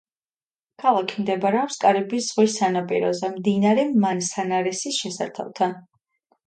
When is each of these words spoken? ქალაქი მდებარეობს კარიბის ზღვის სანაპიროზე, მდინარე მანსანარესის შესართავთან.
ქალაქი 0.83 1.25
მდებარეობს 1.25 1.77
კარიბის 1.83 2.31
ზღვის 2.31 2.57
სანაპიროზე, 2.63 3.33
მდინარე 3.37 3.85
მანსანარესის 4.09 5.01
შესართავთან. 5.05 5.83